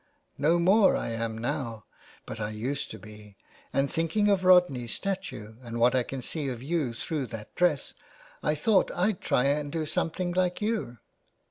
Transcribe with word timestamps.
"* 0.33 0.37
No 0.49 0.57
more 0.57 0.95
I 0.97 1.09
am 1.09 1.37
now, 1.37 1.85
but 2.25 2.39
I 2.39 2.49
used 2.49 2.89
to 2.89 2.97
be; 2.97 3.37
and 3.71 3.87
thinking 3.87 4.29
of 4.29 4.43
Rodney's 4.43 4.93
statue 4.95 5.57
and 5.61 5.79
what 5.79 5.93
I 5.93 6.01
can 6.01 6.23
see 6.23 6.47
of 6.49 6.63
you 6.63 6.91
through 6.93 7.27
that 7.27 7.53
dress 7.53 7.93
I 8.41 8.55
thought 8.55 8.89
I'd 8.95 9.21
try 9.21 9.43
and 9.45 9.71
do 9.71 9.85
something 9.85 10.33
Hke 10.33 10.59
you.' 10.59 10.97